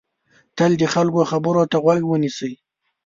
[0.57, 2.53] تل د خلکو خبرو ته غوږ ونیسئ.